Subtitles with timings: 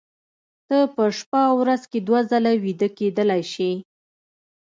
[0.67, 3.71] ته په شپه ورځ کې دوه ځله ویده کېدلی شې